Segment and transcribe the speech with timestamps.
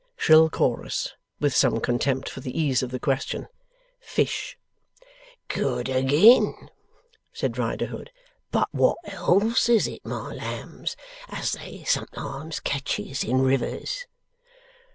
[0.17, 3.47] Shrill chorus (with some contempt for the ease of the question):
[3.99, 4.57] 'Fish!'
[5.47, 6.71] 'Good a gin!'
[7.31, 8.09] said Riderhood.
[8.51, 10.95] 'But wot else is it, my lambs,
[11.29, 14.07] as they sometimes ketches in rivers?